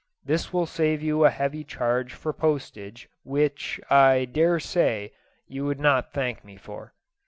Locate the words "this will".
0.25-0.65